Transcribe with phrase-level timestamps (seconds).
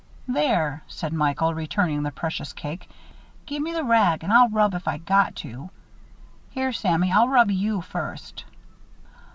[0.27, 2.89] "There," said Michael, returning the precious cake.
[3.45, 5.69] "Gimme the rag and I'll rub if I got to.
[6.49, 8.45] Here, Sammy, I'll rub you first."